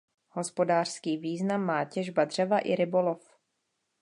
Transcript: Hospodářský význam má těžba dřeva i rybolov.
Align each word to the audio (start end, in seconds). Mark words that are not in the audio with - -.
Hospodářský 0.29 1.17
význam 1.17 1.61
má 1.65 1.85
těžba 1.85 2.25
dřeva 2.25 2.59
i 2.59 2.75
rybolov. 2.75 3.37